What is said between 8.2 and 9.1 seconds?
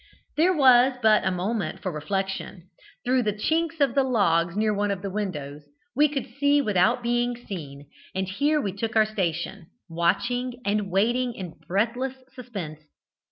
here we took our